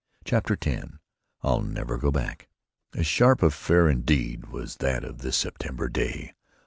[0.25, 0.93] CHAPTER X
[1.43, 2.47] "I'LL NEVER GO BACK"
[2.95, 6.33] A sharp affair indeed was that of this September day!